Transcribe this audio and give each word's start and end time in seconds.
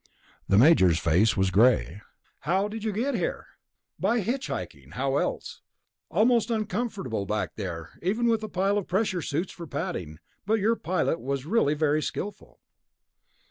The 0.47 0.57
Major's 0.57 0.97
face 0.97 1.37
was 1.37 1.51
gray. 1.51 2.01
"How 2.39 2.67
did 2.67 2.83
you 2.83 2.91
get 2.91 3.13
here?" 3.13 3.45
"By 3.99 4.21
hitch 4.21 4.47
hiking. 4.47 4.93
How 4.93 5.17
else? 5.17 5.61
Most 6.11 6.49
uncomfortable, 6.49 7.27
back 7.27 7.53
there, 7.55 7.99
even 8.01 8.25
with 8.25 8.41
a 8.41 8.49
pile 8.49 8.79
of 8.79 8.87
pressure 8.87 9.21
suits 9.21 9.51
for 9.51 9.67
padding, 9.67 10.17
but 10.43 10.55
your 10.57 10.75
pilot 10.75 11.21
was 11.21 11.45
really 11.45 11.75
very 11.75 12.01
skillful." 12.01 12.59